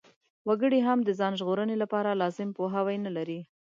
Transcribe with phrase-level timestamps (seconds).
[0.47, 3.39] وګړي هم د ځان ژغورنې لپاره لازم پوهاوی نلري.